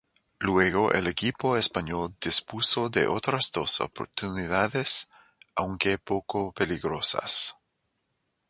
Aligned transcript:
Luego 0.39 0.91
el 0.93 1.05
equipo 1.05 1.57
español 1.57 2.15
dispuso 2.19 2.89
de 2.89 3.05
otras 3.05 3.51
dos 3.51 3.81
oportunidades, 3.81 5.11
aunque 5.55 5.99
poco 5.99 6.51
peligrosas. 6.53 7.55